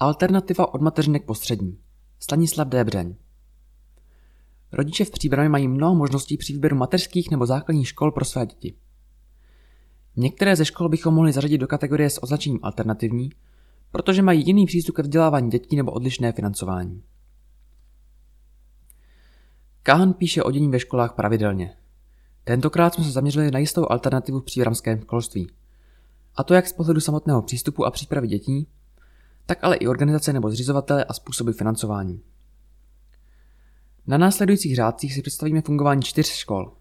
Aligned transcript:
Alternativa 0.00 0.74
od 0.74 0.80
mateřinek 0.80 1.24
postřední. 1.24 1.78
Stanislav 2.20 2.68
Débřeň. 2.68 3.14
Rodiče 4.72 5.04
v 5.04 5.10
Příbrami 5.10 5.48
mají 5.48 5.68
mnoho 5.68 5.94
možností 5.94 6.36
při 6.36 6.52
výběru 6.52 6.76
mateřských 6.76 7.30
nebo 7.30 7.46
základních 7.46 7.88
škol 7.88 8.12
pro 8.12 8.24
své 8.24 8.46
děti. 8.46 8.74
Některé 10.16 10.56
ze 10.56 10.64
škol 10.64 10.88
bychom 10.88 11.14
mohli 11.14 11.32
zařadit 11.32 11.58
do 11.58 11.66
kategorie 11.66 12.10
s 12.10 12.22
označením 12.22 12.58
alternativní, 12.62 13.30
protože 13.90 14.22
mají 14.22 14.46
jiný 14.46 14.66
přístup 14.66 14.96
ke 14.96 15.02
vzdělávání 15.02 15.50
dětí 15.50 15.76
nebo 15.76 15.92
odlišné 15.92 16.32
financování. 16.32 17.02
Káhan 19.82 20.12
píše 20.12 20.42
o 20.42 20.50
dění 20.50 20.68
ve 20.70 20.80
školách 20.80 21.14
pravidelně. 21.14 21.76
Tentokrát 22.44 22.94
jsme 22.94 23.04
se 23.04 23.10
zaměřili 23.10 23.50
na 23.50 23.58
jistou 23.58 23.86
alternativu 23.90 24.40
v 24.40 24.44
příbramském 24.44 25.00
školství. 25.00 25.50
A 26.36 26.44
to 26.44 26.54
jak 26.54 26.66
z 26.66 26.72
pohledu 26.72 27.00
samotného 27.00 27.42
přístupu 27.42 27.84
a 27.84 27.90
přípravy 27.90 28.28
dětí, 28.28 28.68
tak 29.48 29.64
ale 29.64 29.76
i 29.76 29.86
organizace 29.86 30.32
nebo 30.32 30.50
zřizovatele 30.50 31.04
a 31.04 31.12
způsoby 31.12 31.50
financování. 31.52 32.20
Na 34.06 34.18
následujících 34.18 34.76
řádcích 34.76 35.14
si 35.14 35.22
představíme 35.22 35.62
fungování 35.62 36.02
čtyř 36.02 36.26
škol. 36.26 36.72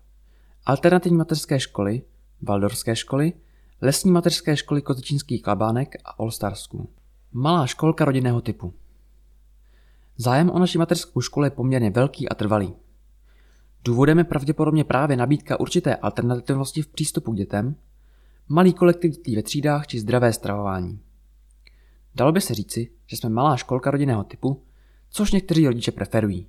Alternativní 0.66 1.18
mateřské 1.18 1.60
školy, 1.60 2.02
Valdorské 2.42 2.96
školy, 2.96 3.34
lesní 3.82 4.12
mateřské 4.12 4.58
školy 4.58 4.82
Kozičínský 4.82 5.40
klabánek 5.40 5.96
a 6.06 6.10
All 6.10 6.32
School. 6.32 6.88
Malá 7.32 7.68
školka 7.68 8.06
rodinného 8.06 8.42
typu. 8.42 8.74
Zájem 10.18 10.50
o 10.50 10.60
naši 10.60 10.78
mateřskou 10.78 11.22
školu 11.22 11.44
je 11.44 11.50
poměrně 11.50 11.90
velký 11.90 12.30
a 12.30 12.36
trvalý. 12.36 12.74
Důvodem 13.84 14.18
je 14.18 14.24
pravděpodobně 14.24 14.84
právě 14.84 15.18
nabídka 15.18 15.60
určité 15.60 15.96
alternativnosti 15.96 16.82
v 16.82 16.88
přístupu 16.88 17.32
k 17.32 17.38
dětem, 17.38 17.76
malý 18.48 18.74
kolektiv 18.74 19.12
dětí 19.12 19.36
ve 19.36 19.44
třídách 19.44 19.88
či 19.88 20.00
zdravé 20.00 20.34
stravování. 20.34 21.00
Dalo 22.18 22.32
by 22.32 22.42
se 22.42 22.54
říci, 22.54 22.92
že 23.08 23.18
jsme 23.18 23.30
malá 23.30 23.58
školka 23.58 23.92
rodinného 23.92 24.24
typu, 24.24 24.64
což 25.10 25.32
někteří 25.32 25.68
rodiče 25.68 25.92
preferují. 25.92 26.48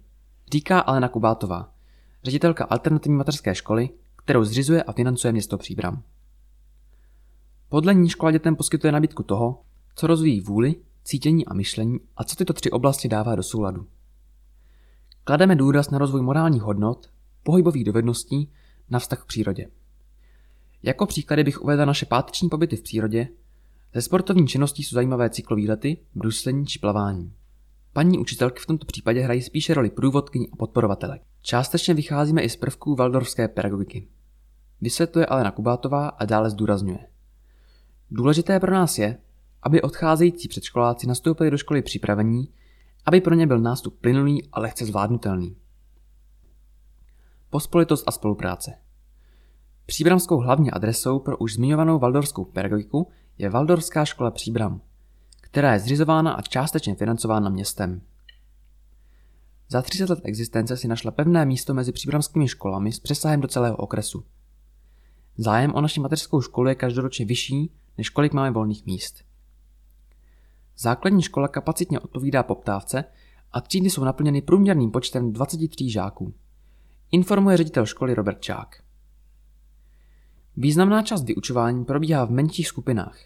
Říká 0.52 0.80
Alena 0.80 1.08
Kubátová, 1.08 1.74
ředitelka 2.24 2.64
alternativní 2.64 3.18
mateřské 3.18 3.54
školy, 3.54 3.90
kterou 4.16 4.44
zřizuje 4.44 4.82
a 4.82 4.92
financuje 4.92 5.32
město 5.32 5.58
Příbram. 5.58 6.02
Podle 7.68 7.94
ní 7.94 8.08
škola 8.08 8.32
dětem 8.32 8.56
poskytuje 8.56 8.92
nabídku 8.92 9.22
toho, 9.22 9.62
co 9.94 10.06
rozvíjí 10.06 10.40
vůli, 10.40 10.74
cítění 11.04 11.46
a 11.46 11.54
myšlení 11.54 12.00
a 12.16 12.24
co 12.24 12.36
tyto 12.36 12.52
tři 12.52 12.70
oblasti 12.70 13.08
dává 13.08 13.34
do 13.34 13.42
souladu. 13.42 13.86
Klademe 15.24 15.56
důraz 15.56 15.90
na 15.90 15.98
rozvoj 15.98 16.22
morálních 16.22 16.62
hodnot, 16.62 17.10
pohybových 17.42 17.84
dovedností, 17.84 18.52
na 18.90 18.98
vztah 18.98 19.22
k 19.22 19.26
přírodě. 19.26 19.66
Jako 20.82 21.06
příklady 21.06 21.44
bych 21.44 21.62
uvedla 21.62 21.84
naše 21.84 22.06
páteční 22.06 22.48
pobyty 22.48 22.76
v 22.76 22.82
přírodě, 22.82 23.28
ze 23.94 24.02
sportovní 24.02 24.46
činností 24.46 24.82
jsou 24.82 24.94
zajímavé 24.94 25.30
cyklový 25.30 25.68
lety, 25.68 25.98
bruslení 26.14 26.66
či 26.66 26.78
plavání. 26.78 27.32
Paní 27.92 28.18
učitelky 28.18 28.60
v 28.60 28.66
tomto 28.66 28.86
případě 28.86 29.20
hrají 29.20 29.42
spíše 29.42 29.74
roli 29.74 29.90
průvodkyní 29.90 30.50
a 30.50 30.56
podporovatelek. 30.56 31.22
Částečně 31.42 31.94
vycházíme 31.94 32.42
i 32.42 32.48
z 32.48 32.56
prvků 32.56 32.94
valdorské 32.94 33.48
pedagogiky. 33.48 34.08
Vysvětluje 34.80 35.26
Alena 35.26 35.50
Kubátová 35.50 36.08
a 36.08 36.24
dále 36.24 36.50
zdůrazňuje. 36.50 36.98
Důležité 38.10 38.60
pro 38.60 38.72
nás 38.72 38.98
je, 38.98 39.18
aby 39.62 39.82
odcházející 39.82 40.48
předškoláci 40.48 41.06
nastoupili 41.06 41.50
do 41.50 41.58
školy 41.58 41.82
připravení, 41.82 42.48
aby 43.06 43.20
pro 43.20 43.34
ně 43.34 43.46
byl 43.46 43.58
nástup 43.58 44.00
plynulý 44.00 44.48
a 44.52 44.60
lehce 44.60 44.86
zvládnutelný. 44.86 45.56
Pospolitost 47.50 48.04
a 48.06 48.12
spolupráce. 48.12 48.72
Příbramskou 49.86 50.36
hlavní 50.36 50.70
adresou 50.70 51.18
pro 51.18 51.38
už 51.38 51.54
zmiňovanou 51.54 51.98
valdorskou 51.98 52.44
pedagogiku 52.44 53.08
je 53.38 53.50
Valdorská 53.50 54.04
škola 54.04 54.30
Příbram, 54.30 54.80
která 55.40 55.72
je 55.72 55.80
zřizována 55.80 56.32
a 56.32 56.42
částečně 56.42 56.94
financována 56.94 57.48
městem. 57.48 58.00
Za 59.68 59.82
30 59.82 60.10
let 60.10 60.20
existence 60.22 60.76
si 60.76 60.88
našla 60.88 61.10
pevné 61.10 61.44
místo 61.44 61.74
mezi 61.74 61.92
příbramskými 61.92 62.48
školami 62.48 62.92
s 62.92 63.00
přesahem 63.00 63.40
do 63.40 63.48
celého 63.48 63.76
okresu. 63.76 64.24
Zájem 65.36 65.74
o 65.74 65.80
naši 65.80 66.00
mateřskou 66.00 66.40
školu 66.40 66.68
je 66.68 66.74
každoročně 66.74 67.24
vyšší, 67.24 67.70
než 67.98 68.10
kolik 68.10 68.32
máme 68.32 68.50
volných 68.50 68.86
míst. 68.86 69.24
Základní 70.78 71.22
škola 71.22 71.48
kapacitně 71.48 72.00
odpovídá 72.00 72.42
poptávce 72.42 73.04
a 73.52 73.60
třídy 73.60 73.90
jsou 73.90 74.04
naplněny 74.04 74.42
průměrným 74.42 74.90
počtem 74.90 75.32
23 75.32 75.90
žáků. 75.90 76.34
Informuje 77.10 77.56
ředitel 77.56 77.86
školy 77.86 78.14
Robert 78.14 78.40
Čák. 78.40 78.87
Významná 80.60 81.02
část 81.02 81.24
vyučování 81.24 81.84
probíhá 81.84 82.24
v 82.24 82.30
menších 82.30 82.68
skupinách, 82.68 83.18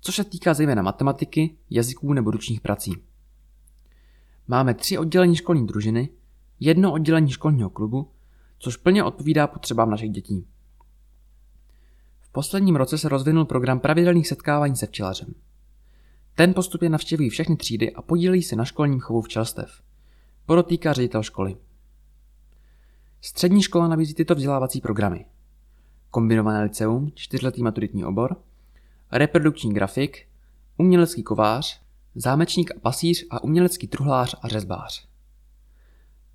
což 0.00 0.14
se 0.14 0.24
týká 0.24 0.54
zejména 0.54 0.82
matematiky, 0.82 1.56
jazyků 1.70 2.12
nebo 2.12 2.30
ručních 2.30 2.60
prací. 2.60 2.92
Máme 4.48 4.74
tři 4.74 4.98
oddělení 4.98 5.36
školní 5.36 5.66
družiny, 5.66 6.08
jedno 6.60 6.92
oddělení 6.92 7.30
školního 7.30 7.70
klubu, 7.70 8.10
což 8.58 8.76
plně 8.76 9.04
odpovídá 9.04 9.46
potřebám 9.46 9.90
našich 9.90 10.10
dětí. 10.10 10.46
V 12.20 12.32
posledním 12.32 12.76
roce 12.76 12.98
se 12.98 13.08
rozvinul 13.08 13.44
program 13.44 13.80
pravidelných 13.80 14.28
setkávání 14.28 14.76
se 14.76 14.86
včelařem. 14.86 15.34
Ten 16.34 16.54
postupně 16.54 16.88
navštěvují 16.88 17.30
všechny 17.30 17.56
třídy 17.56 17.92
a 17.92 18.02
podílí 18.02 18.42
se 18.42 18.56
na 18.56 18.64
školním 18.64 19.00
chovu 19.00 19.22
včelstev. 19.22 19.82
Podotýká 20.46 20.92
ředitel 20.92 21.22
školy. 21.22 21.56
Střední 23.20 23.62
škola 23.62 23.88
nabízí 23.88 24.14
tyto 24.14 24.34
vzdělávací 24.34 24.80
programy. 24.80 25.26
Kombinované 26.14 26.62
liceum, 26.62 27.12
čtyřletý 27.14 27.62
maturitní 27.62 28.04
obor, 28.04 28.36
reprodukční 29.12 29.74
grafik, 29.74 30.26
umělecký 30.78 31.22
kovář, 31.22 31.80
zámečník 32.14 32.70
a 32.70 32.80
pasíř 32.80 33.26
a 33.30 33.44
umělecký 33.44 33.86
truhlář 33.86 34.36
a 34.42 34.48
řezbář. 34.48 35.08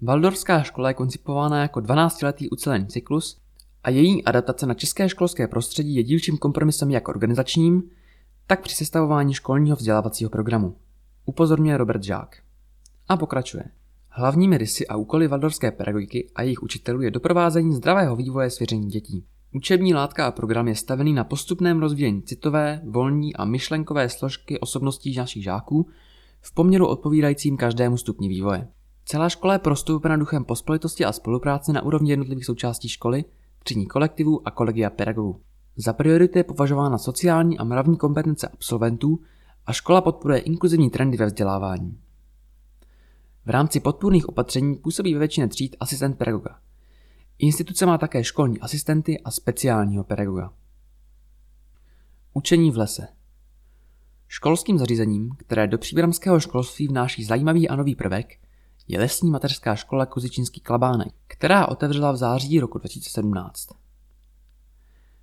Valdorská 0.01 0.63
škola 0.63 0.87
je 0.87 0.93
koncipována 0.93 1.61
jako 1.61 1.79
12-letý 1.79 2.49
ucelený 2.49 2.87
cyklus 2.87 3.41
a 3.83 3.89
její 3.89 4.25
adaptace 4.25 4.65
na 4.65 4.73
české 4.73 5.09
školské 5.09 5.47
prostředí 5.47 5.95
je 5.95 6.03
dílčím 6.03 6.37
kompromisem 6.37 6.89
jak 6.89 7.07
organizačním, 7.07 7.83
tak 8.47 8.61
při 8.61 8.75
sestavování 8.75 9.33
školního 9.33 9.75
vzdělávacího 9.75 10.29
programu. 10.29 10.75
Upozorňuje 11.25 11.77
Robert 11.77 12.03
Žák. 12.03 12.37
A 13.07 13.17
pokračuje. 13.17 13.63
Hlavními 14.09 14.57
rysy 14.57 14.87
a 14.87 14.95
úkoly 14.95 15.27
valdorské 15.27 15.71
pedagogiky 15.71 16.31
a 16.35 16.41
jejich 16.41 16.63
učitelů 16.63 17.01
je 17.01 17.11
doprovázení 17.11 17.75
zdravého 17.75 18.15
vývoje 18.15 18.49
svěření 18.49 18.87
dětí. 18.87 19.25
Učební 19.53 19.93
látka 19.93 20.27
a 20.27 20.31
program 20.31 20.67
je 20.67 20.75
stavený 20.75 21.13
na 21.13 21.23
postupném 21.23 21.79
rozvíjení 21.79 22.21
citové, 22.21 22.81
volní 22.83 23.35
a 23.35 23.45
myšlenkové 23.45 24.09
složky 24.09 24.59
osobností 24.59 25.15
našich 25.15 25.43
žáků 25.43 25.87
v 26.41 26.53
poměru 26.53 26.87
odpovídajícím 26.87 27.57
každému 27.57 27.97
stupni 27.97 28.27
vývoje. 28.27 28.67
Celá 29.05 29.29
škola 29.29 29.53
je 29.53 29.59
prostoupena 29.59 30.17
duchem 30.17 30.45
pospolitosti 30.45 31.05
a 31.05 31.11
spolupráce 31.11 31.73
na 31.73 31.81
úrovni 31.81 32.11
jednotlivých 32.11 32.45
součástí 32.45 32.89
školy, 32.89 33.25
třídní 33.63 33.87
kolektivů 33.87 34.47
a 34.47 34.51
kolegia 34.51 34.89
pedagogů. 34.89 35.41
Za 35.75 35.93
prioritu 35.93 36.37
je 36.37 36.43
považována 36.43 36.97
sociální 36.97 37.57
a 37.57 37.63
mravní 37.63 37.97
kompetence 37.97 38.47
absolventů 38.47 39.19
a 39.65 39.73
škola 39.73 40.01
podporuje 40.01 40.39
inkluzivní 40.39 40.89
trendy 40.89 41.17
ve 41.17 41.25
vzdělávání. 41.25 41.99
V 43.45 43.49
rámci 43.49 43.79
podpůrných 43.79 44.29
opatření 44.29 44.75
působí 44.75 45.13
ve 45.13 45.19
většině 45.19 45.47
tříd 45.47 45.75
asistent 45.79 46.17
pedagoga. 46.17 46.59
Instituce 47.41 47.85
má 47.85 47.97
také 47.97 48.23
školní 48.23 48.59
asistenty 48.59 49.19
a 49.19 49.31
speciálního 49.31 50.03
pedagoga. 50.03 50.53
Učení 52.33 52.71
v 52.71 52.77
lese. 52.77 53.07
Školským 54.27 54.77
zařízením, 54.77 55.35
které 55.37 55.67
do 55.67 55.77
příbramského 55.77 56.39
školství 56.39 56.87
vnáší 56.87 57.23
zajímavý 57.23 57.69
a 57.69 57.75
nový 57.75 57.95
prvek, 57.95 58.39
je 58.87 58.99
lesní 58.99 59.31
mateřská 59.31 59.75
škola 59.75 60.05
Kozičínský 60.05 60.59
klabánek, 60.59 61.13
která 61.27 61.67
otevřela 61.67 62.11
v 62.11 62.17
září 62.17 62.59
roku 62.59 62.77
2017. 62.77 63.69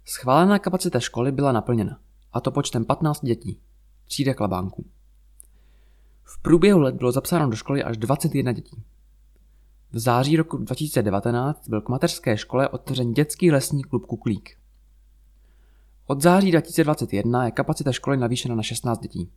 Schválená 0.05 0.59
kapacita 0.59 1.01
školy 1.01 1.33
byla 1.33 1.53
naplněna, 1.53 2.01
a 2.33 2.41
to 2.41 2.51
počtem 2.51 2.85
15 2.85 3.25
dětí, 3.25 3.61
třída 4.05 4.35
klabánků. 4.35 4.87
V 6.25 6.43
průběhu 6.43 6.81
let 6.81 6.95
bylo 6.95 7.13
zapsáno 7.13 7.51
do 7.51 7.57
školy 7.57 7.85
až 7.85 7.97
21 7.97 8.53
dětí. 8.53 8.83
V 9.97 9.99
září 9.99 10.37
roku 10.37 10.57
2019 10.57 11.69
byl 11.69 11.81
k 11.81 11.89
mateřské 11.89 12.37
škole 12.37 12.69
otevřen 12.69 13.13
dětský 13.13 13.51
lesní 13.51 13.85
klub 13.85 14.07
Kuklík. 14.07 14.59
Od 16.07 16.23
září 16.23 16.51
2021 16.51 17.45
je 17.45 17.51
kapacita 17.51 17.93
školy 17.93 18.17
navýšena 18.17 18.55
na 18.55 18.63
16 18.63 19.01
dětí. 19.01 19.31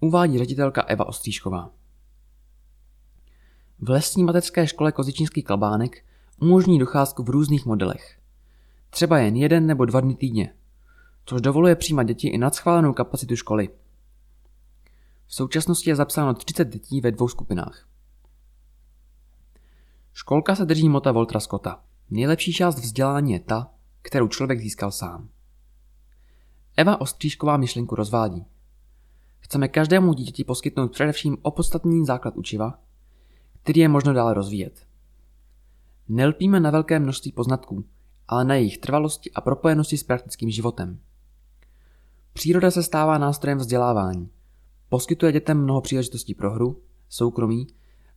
Uvádí 0.00 0.38
ředitelka 0.38 0.82
Eva 0.82 1.08
Ostříšková. 1.08 1.70
V 3.78 3.90
lesní 3.90 4.24
mateřské 4.24 4.66
škole 4.66 4.92
Kozičínský 4.92 5.42
klabánek 5.42 6.04
umožní 6.40 6.78
docházku 6.78 7.22
v 7.22 7.30
různých 7.30 7.66
modelech. 7.66 8.18
Třeba 8.90 9.18
jen 9.18 9.36
jeden 9.36 9.66
nebo 9.66 9.84
dva 9.84 10.00
dny 10.00 10.14
týdně, 10.14 10.54
což 11.24 11.40
dovoluje 11.40 11.76
přijímat 11.76 12.02
děti 12.02 12.28
i 12.28 12.38
nad 12.38 12.54
schválenou 12.54 12.92
kapacitu 12.92 13.36
školy. 13.36 13.68
V 15.26 15.34
současnosti 15.34 15.90
je 15.90 15.96
zapsáno 15.96 16.34
30 16.34 16.68
dětí 16.68 17.00
ve 17.00 17.10
dvou 17.10 17.28
skupinách. 17.28 17.91
Školka 20.22 20.54
se 20.56 20.64
drží 20.64 20.88
mota 20.88 21.12
Voltra 21.12 21.40
Scotta. 21.40 21.80
Nejlepší 22.10 22.52
část 22.52 22.78
vzdělání 22.78 23.32
je 23.32 23.40
ta, 23.40 23.70
kterou 24.02 24.28
člověk 24.28 24.60
získal 24.60 24.90
sám. 24.90 25.28
Eva 26.76 27.00
Ostříšková 27.00 27.56
myšlenku 27.56 27.94
rozvádí. 27.94 28.44
Chceme 29.38 29.68
každému 29.68 30.14
dítěti 30.14 30.44
poskytnout 30.44 30.92
především 30.92 31.36
opodstatný 31.42 32.06
základ 32.06 32.36
učiva, 32.36 32.78
který 33.62 33.80
je 33.80 33.88
možno 33.88 34.12
dále 34.12 34.34
rozvíjet. 34.34 34.86
Nelpíme 36.08 36.60
na 36.60 36.70
velké 36.70 36.98
množství 36.98 37.32
poznatků, 37.32 37.84
ale 38.28 38.44
na 38.44 38.54
jejich 38.54 38.78
trvalosti 38.78 39.30
a 39.32 39.40
propojenosti 39.40 39.96
s 39.96 40.02
praktickým 40.02 40.50
životem. 40.50 40.98
Příroda 42.32 42.70
se 42.70 42.82
stává 42.82 43.18
nástrojem 43.18 43.58
vzdělávání. 43.58 44.30
Poskytuje 44.88 45.32
dětem 45.32 45.62
mnoho 45.62 45.80
příležitostí 45.80 46.34
pro 46.34 46.50
hru, 46.50 46.82
soukromí, 47.08 47.66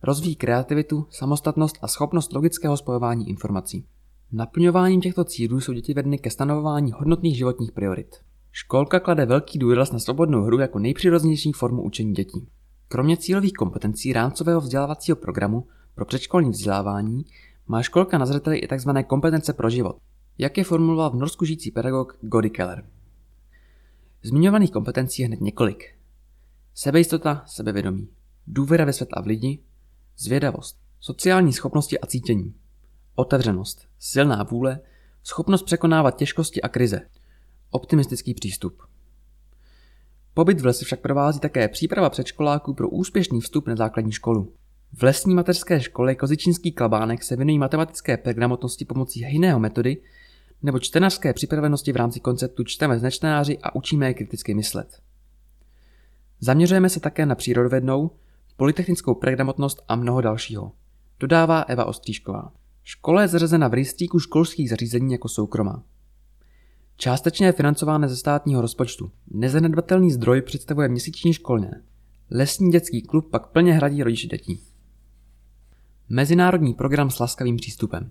rozvíjí 0.06 0.36
kreativitu, 0.36 1.06
samostatnost 1.10 1.78
a 1.82 1.88
schopnost 1.88 2.32
logického 2.32 2.76
spojování 2.76 3.28
informací. 3.28 3.86
Naplňováním 4.32 5.00
těchto 5.00 5.24
cílů 5.24 5.60
jsou 5.60 5.72
děti 5.72 5.94
vedeny 5.94 6.18
ke 6.18 6.30
stanovování 6.30 6.92
hodnotných 6.92 7.36
životních 7.36 7.72
priorit. 7.72 8.16
Školka 8.52 9.00
klade 9.00 9.26
velký 9.26 9.58
důraz 9.58 9.92
na 9.92 9.98
svobodnou 9.98 10.42
hru 10.42 10.58
jako 10.58 10.78
nejpřirozenější 10.78 11.52
formu 11.52 11.82
učení 11.82 12.14
dětí. 12.14 12.48
Kromě 12.88 13.16
cílových 13.16 13.52
kompetencí 13.52 14.12
rámcového 14.12 14.60
vzdělávacího 14.60 15.16
programu 15.16 15.66
pro 15.94 16.04
předškolní 16.04 16.50
vzdělávání 16.50 17.24
má 17.66 17.82
školka 17.82 18.18
na 18.18 18.26
zřeteli 18.26 18.58
i 18.58 18.76
tzv. 18.76 18.90
kompetence 19.06 19.52
pro 19.52 19.70
život, 19.70 19.96
jak 20.38 20.58
je 20.58 20.64
formuloval 20.64 21.10
v 21.10 21.14
Norsku 21.14 21.44
žijící 21.44 21.70
pedagog 21.70 22.18
Gody 22.20 22.50
Keller. 22.50 22.84
Zmiňovaných 24.22 24.70
kompetencí 24.70 25.22
je 25.22 25.28
hned 25.28 25.40
několik. 25.40 25.84
Sebejistota, 26.74 27.42
sebevědomí, 27.46 28.08
důvěra 28.46 28.84
ve 28.84 28.92
svět 28.92 29.08
a 29.12 29.20
v 29.20 29.26
lidi, 29.26 29.58
zvědavost, 30.18 30.78
sociální 31.00 31.52
schopnosti 31.52 32.00
a 32.00 32.06
cítění, 32.06 32.54
otevřenost, 33.14 33.88
silná 33.98 34.42
vůle, 34.42 34.80
schopnost 35.22 35.62
překonávat 35.62 36.16
těžkosti 36.16 36.62
a 36.62 36.68
krize, 36.68 37.00
optimistický 37.70 38.34
přístup. 38.34 38.82
Pobyt 40.34 40.60
v 40.60 40.66
lese 40.66 40.84
však 40.84 41.00
provází 41.00 41.40
také 41.40 41.68
příprava 41.68 42.10
předškoláků 42.10 42.74
pro 42.74 42.88
úspěšný 42.88 43.40
vstup 43.40 43.68
na 43.68 43.76
základní 43.76 44.12
školu. 44.12 44.52
V 44.92 45.02
lesní 45.02 45.34
mateřské 45.34 45.80
škole 45.80 46.14
Kozičínský 46.14 46.72
klabánek 46.72 47.22
se 47.22 47.36
věnují 47.36 47.58
matematické 47.58 48.18
gramotnosti 48.32 48.84
pomocí 48.84 49.22
hejného 49.22 49.60
metody 49.60 50.02
nebo 50.62 50.78
čtenářské 50.78 51.32
připravenosti 51.32 51.92
v 51.92 51.96
rámci 51.96 52.20
konceptu 52.20 52.64
čteme 52.64 52.98
z 52.98 53.02
nečtenáři 53.02 53.58
a 53.62 53.74
učíme 53.74 54.06
je 54.06 54.14
kriticky 54.14 54.54
myslet. 54.54 55.02
Zaměřujeme 56.40 56.88
se 56.88 57.00
také 57.00 57.26
na 57.26 57.34
přírodovědnou, 57.34 58.10
polytechnickou 58.56 59.14
pregramotnost 59.14 59.82
a 59.88 59.96
mnoho 59.96 60.20
dalšího. 60.20 60.72
Dodává 61.20 61.60
Eva 61.60 61.84
Ostříšková. 61.84 62.52
Škola 62.84 63.22
je 63.22 63.28
zařazena 63.28 63.68
v 63.68 63.74
rejstříku 63.74 64.18
školských 64.18 64.70
zařízení 64.70 65.12
jako 65.12 65.28
soukromá. 65.28 65.82
Částečně 66.96 67.46
je 67.46 67.52
financována 67.52 68.08
ze 68.08 68.16
státního 68.16 68.60
rozpočtu. 68.60 69.10
Nezanedbatelný 69.30 70.10
zdroj 70.10 70.42
představuje 70.42 70.88
měsíční 70.88 71.32
školné. 71.32 71.82
Lesní 72.30 72.70
dětský 72.70 73.02
klub 73.02 73.30
pak 73.30 73.46
plně 73.46 73.72
hradí 73.72 74.02
rodiče 74.02 74.26
dětí. 74.26 74.60
Mezinárodní 76.08 76.74
program 76.74 77.10
s 77.10 77.18
laskavým 77.18 77.56
přístupem. 77.56 78.10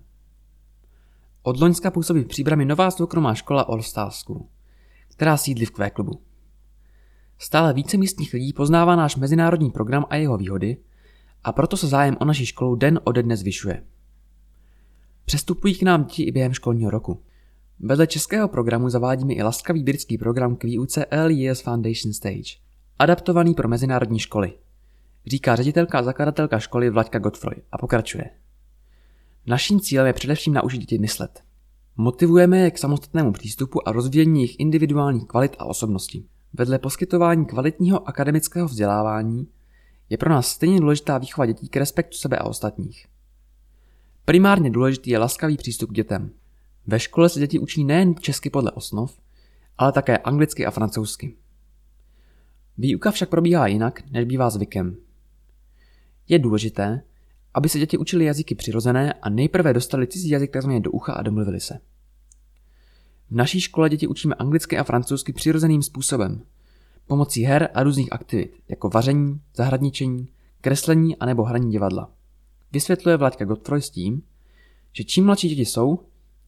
Od 1.42 1.60
Loňska 1.60 1.90
působí 1.90 2.22
v 2.22 2.26
příbrami 2.26 2.64
nová 2.64 2.90
soukromá 2.90 3.34
škola 3.34 3.62
All 3.62 3.82
School, 4.10 4.46
která 5.08 5.36
sídlí 5.36 5.66
v 5.66 5.70
Q 5.70 5.90
klubu. 5.90 6.20
Stále 7.38 7.72
více 7.72 7.96
místních 7.96 8.32
lidí 8.32 8.52
poznává 8.52 8.96
náš 8.96 9.16
mezinárodní 9.16 9.70
program 9.70 10.04
a 10.10 10.16
jeho 10.16 10.36
výhody 10.36 10.76
a 11.44 11.52
proto 11.52 11.76
se 11.76 11.86
zájem 11.86 12.16
o 12.20 12.24
naši 12.24 12.46
školu 12.46 12.74
den 12.74 13.00
ode 13.04 13.22
dne 13.22 13.36
zvyšuje. 13.36 13.82
Přestupují 15.24 15.74
k 15.74 15.82
nám 15.82 16.04
děti 16.04 16.22
i 16.22 16.32
během 16.32 16.52
školního 16.52 16.90
roku. 16.90 17.22
Vedle 17.80 18.06
českého 18.06 18.48
programu 18.48 18.88
zavádíme 18.88 19.34
i 19.34 19.42
laskavý 19.42 19.82
britský 19.82 20.18
program 20.18 20.56
k 20.56 20.64
výuce 20.64 21.06
Years 21.26 21.60
Foundation 21.60 22.12
Stage, 22.12 22.56
adaptovaný 22.98 23.54
pro 23.54 23.68
mezinárodní 23.68 24.18
školy, 24.18 24.52
říká 25.26 25.56
ředitelka 25.56 25.98
a 25.98 26.02
zakladatelka 26.02 26.58
školy 26.58 26.90
Vlaďka 26.90 27.18
Godfroy 27.18 27.56
a 27.72 27.78
pokračuje. 27.78 28.30
Naším 29.46 29.80
cílem 29.80 30.06
je 30.06 30.12
především 30.12 30.54
naučit 30.54 30.78
děti 30.78 30.98
myslet. 30.98 31.42
Motivujeme 31.96 32.58
je 32.58 32.70
k 32.70 32.78
samostatnému 32.78 33.32
přístupu 33.32 33.88
a 33.88 33.92
rozvíjení 33.92 34.40
jejich 34.40 34.60
individuálních 34.60 35.26
kvalit 35.26 35.56
a 35.58 35.64
osobností. 35.64 36.28
Vedle 36.52 36.78
poskytování 36.78 37.46
kvalitního 37.46 38.08
akademického 38.08 38.68
vzdělávání 38.68 39.48
je 40.10 40.18
pro 40.18 40.30
nás 40.30 40.48
stejně 40.48 40.80
důležitá 40.80 41.18
výchova 41.18 41.46
dětí 41.46 41.68
k 41.68 41.76
respektu 41.76 42.16
sebe 42.16 42.38
a 42.38 42.44
ostatních. 42.44 43.06
Primárně 44.24 44.70
důležitý 44.70 45.10
je 45.10 45.18
laskavý 45.18 45.56
přístup 45.56 45.90
k 45.90 45.94
dětem. 45.94 46.30
Ve 46.86 47.00
škole 47.00 47.28
se 47.28 47.40
děti 47.40 47.58
učí 47.58 47.84
nejen 47.84 48.14
česky 48.14 48.50
podle 48.50 48.70
osnov, 48.70 49.20
ale 49.78 49.92
také 49.92 50.18
anglicky 50.18 50.66
a 50.66 50.70
francouzsky. 50.70 51.36
Výuka 52.78 53.10
však 53.10 53.28
probíhá 53.28 53.66
jinak, 53.66 54.10
než 54.10 54.24
bývá 54.24 54.50
zvykem. 54.50 54.96
Je 56.28 56.38
důležité, 56.38 57.02
aby 57.54 57.68
se 57.68 57.78
děti 57.78 57.98
učili 57.98 58.24
jazyky 58.24 58.54
přirozené 58.54 59.12
a 59.12 59.28
nejprve 59.28 59.72
dostali 59.72 60.06
cizí 60.06 60.28
jazyk 60.28 60.52
takzvaně 60.52 60.80
do 60.80 60.90
ucha 60.90 61.12
a 61.12 61.22
domluvili 61.22 61.60
se. 61.60 61.80
V 63.30 63.34
naší 63.34 63.60
škole 63.60 63.88
děti 63.88 64.06
učíme 64.06 64.34
anglicky 64.34 64.78
a 64.78 64.84
francouzsky 64.84 65.32
přirozeným 65.32 65.82
způsobem, 65.82 66.42
pomocí 67.06 67.42
her 67.42 67.68
a 67.74 67.82
různých 67.82 68.12
aktivit, 68.12 68.54
jako 68.68 68.88
vaření, 68.88 69.40
zahradničení, 69.54 70.28
kreslení 70.60 71.16
a 71.16 71.26
nebo 71.26 71.44
hraní 71.44 71.70
divadla. 71.70 72.10
Vysvětluje 72.72 73.16
Vláďka 73.16 73.44
Godfroy 73.44 73.82
s 73.82 73.90
tím, 73.90 74.22
že 74.92 75.04
čím 75.04 75.24
mladší 75.24 75.48
děti 75.48 75.64
jsou, 75.64 75.98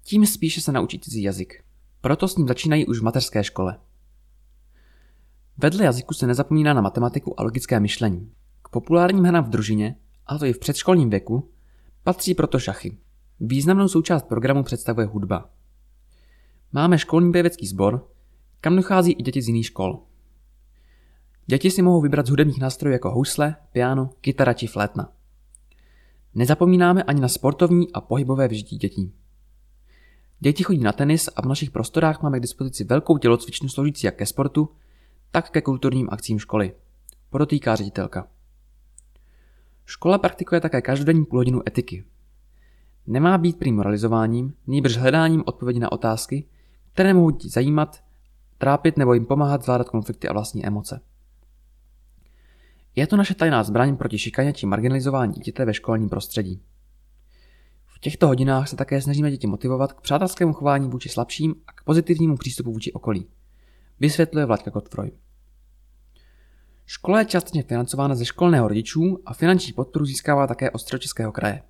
tím 0.04 0.26
spíše 0.26 0.60
se 0.60 0.72
naučí 0.72 0.98
cizí 0.98 1.22
jazyk. 1.22 1.64
Proto 2.00 2.28
s 2.28 2.36
ním 2.36 2.48
začínají 2.48 2.86
už 2.86 2.98
v 2.98 3.02
mateřské 3.02 3.44
škole. 3.44 3.78
Vedle 5.56 5.84
jazyku 5.84 6.14
se 6.14 6.26
nezapomíná 6.26 6.74
na 6.74 6.80
matematiku 6.80 7.40
a 7.40 7.42
logické 7.42 7.80
myšlení. 7.80 8.32
K 8.62 8.68
populárním 8.68 9.24
hrám 9.24 9.44
v 9.44 9.48
družině, 9.48 9.96
a 10.26 10.38
to 10.38 10.44
i 10.44 10.52
v 10.52 10.58
předškolním 10.58 11.10
věku, 11.10 11.50
patří 12.04 12.34
proto 12.34 12.58
šachy. 12.58 12.96
Významnou 13.40 13.88
součást 13.88 14.22
programu 14.22 14.62
představuje 14.62 15.06
hudba. 15.06 15.50
Máme 16.72 16.98
školní 16.98 17.32
pěvecký 17.32 17.66
sbor, 17.66 18.08
kam 18.60 18.76
dochází 18.76 19.12
i 19.12 19.22
děti 19.22 19.42
z 19.42 19.48
jiných 19.48 19.66
škol. 19.66 20.02
Děti 21.46 21.70
si 21.70 21.82
mohou 21.82 22.00
vybrat 22.00 22.26
z 22.26 22.30
hudebních 22.30 22.60
nástrojů 22.60 22.92
jako 22.92 23.10
housle, 23.10 23.56
piano, 23.72 24.10
kytara 24.20 24.52
či 24.52 24.66
flétna. 24.66 25.12
Nezapomínáme 26.34 27.02
ani 27.02 27.20
na 27.20 27.28
sportovní 27.28 27.92
a 27.92 28.00
pohybové 28.00 28.48
vžití 28.48 28.76
dětí. 28.76 29.12
Děti 30.40 30.62
chodí 30.62 30.78
na 30.78 30.92
tenis 30.92 31.28
a 31.36 31.42
v 31.42 31.46
našich 31.46 31.70
prostorách 31.70 32.22
máme 32.22 32.38
k 32.38 32.42
dispozici 32.42 32.84
velkou 32.84 33.18
tělocvičnu 33.18 33.68
sloužící 33.68 34.06
jak 34.06 34.16
ke 34.16 34.26
sportu, 34.26 34.68
tak 35.30 35.50
ke 35.50 35.62
kulturním 35.62 36.08
akcím 36.10 36.38
školy. 36.38 36.74
Podotýká 37.30 37.76
ředitelka. 37.76 38.28
Škola 39.84 40.18
praktikuje 40.18 40.60
také 40.60 40.82
každodenní 40.82 41.24
půlhodinu 41.24 41.62
etiky. 41.68 42.04
Nemá 43.06 43.38
být 43.38 43.58
prý 43.58 43.72
moralizováním, 43.72 44.54
nýbrž 44.66 44.96
hledáním 44.96 45.42
odpovědi 45.46 45.80
na 45.80 45.92
otázky, 45.92 46.44
které 46.98 47.14
mohou 47.14 47.30
děti 47.30 47.48
zajímat, 47.48 48.02
trápit 48.58 48.96
nebo 48.96 49.14
jim 49.14 49.26
pomáhat 49.26 49.62
zvládat 49.62 49.88
konflikty 49.88 50.28
a 50.28 50.32
vlastní 50.32 50.66
emoce. 50.66 51.00
Je 52.96 53.06
to 53.06 53.16
naše 53.16 53.34
tajná 53.34 53.62
zbraň 53.62 53.96
proti 53.96 54.18
šikaně 54.18 54.52
či 54.52 54.66
marginalizování 54.66 55.32
dítěte 55.32 55.64
ve 55.64 55.74
školním 55.74 56.08
prostředí. 56.08 56.62
V 57.86 57.98
těchto 57.98 58.26
hodinách 58.26 58.68
se 58.68 58.76
také 58.76 59.02
snažíme 59.02 59.30
děti 59.30 59.46
motivovat 59.46 59.92
k 59.92 60.00
přátelskému 60.00 60.52
chování 60.52 60.88
vůči 60.88 61.08
slabším 61.08 61.54
a 61.66 61.72
k 61.72 61.84
pozitivnímu 61.84 62.36
přístupu 62.36 62.72
vůči 62.72 62.92
okolí. 62.92 63.26
Vysvětluje 64.00 64.46
Vladka 64.46 64.70
Kotfroj. 64.70 65.10
Škola 66.86 67.18
je 67.18 67.24
částečně 67.24 67.62
financována 67.62 68.14
ze 68.14 68.24
školného 68.24 68.68
rodičů 68.68 69.18
a 69.26 69.34
finanční 69.34 69.72
podporu 69.72 70.04
získává 70.04 70.46
také 70.46 70.70
Ostročeského 70.70 71.32
kraje. 71.32 71.62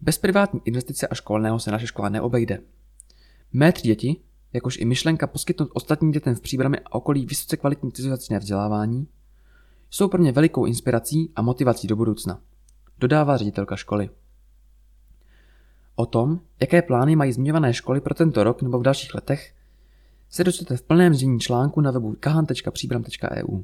Bez 0.00 0.18
privátní 0.18 0.60
investice 0.64 1.08
a 1.08 1.14
školného 1.14 1.58
se 1.60 1.70
naše 1.70 1.86
škola 1.86 2.08
neobejde. 2.08 2.60
Mé 3.52 3.72
tři 3.72 3.82
děti, 3.82 4.16
jakož 4.52 4.78
i 4.78 4.84
myšlenka 4.84 5.26
poskytnout 5.26 5.70
ostatním 5.74 6.10
dětem 6.10 6.34
v 6.34 6.40
příbrami 6.40 6.78
a 6.78 6.94
okolí 6.94 7.26
vysoce 7.26 7.56
kvalitní 7.56 7.92
civilizačné 7.92 8.38
vzdělávání, 8.38 9.08
jsou 9.90 10.08
pro 10.08 10.22
mě 10.22 10.32
velikou 10.32 10.66
inspirací 10.66 11.32
a 11.36 11.42
motivací 11.42 11.88
do 11.88 11.96
budoucna, 11.96 12.40
dodává 12.98 13.36
ředitelka 13.36 13.76
školy. 13.76 14.10
O 15.94 16.06
tom, 16.06 16.40
jaké 16.60 16.82
plány 16.82 17.16
mají 17.16 17.32
zmiňované 17.32 17.74
školy 17.74 18.00
pro 18.00 18.14
tento 18.14 18.44
rok 18.44 18.62
nebo 18.62 18.78
v 18.78 18.82
dalších 18.82 19.14
letech, 19.14 19.54
se 20.28 20.44
dočtete 20.44 20.76
v 20.76 20.82
plném 20.82 21.14
znění 21.14 21.40
článku 21.40 21.80
na 21.80 21.90
webu 21.90 22.16
kahan.příbram.eu. 22.20 23.62